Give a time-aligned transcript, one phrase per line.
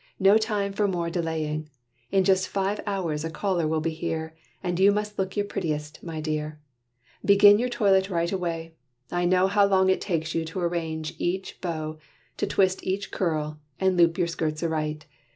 [0.19, 1.69] no time for more delaying!
[2.09, 6.01] In just five hours a caller will be here, And you must look your prettiest,
[6.01, 6.59] my dear!
[7.23, 8.73] Begin your toilet right away.
[9.11, 11.99] I know How long it takes you to arrange each bow
[12.37, 15.05] To twist each curl, and loop your skirts aright.